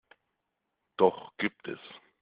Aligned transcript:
Doch 0.97 1.31
gibt 1.37 1.67
es. 1.67 1.77